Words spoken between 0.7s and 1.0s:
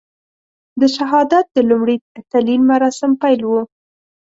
د